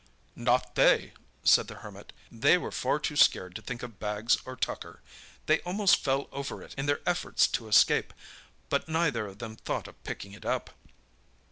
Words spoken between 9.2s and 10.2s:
of them thought of